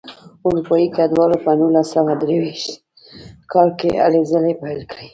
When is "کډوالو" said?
0.95-1.37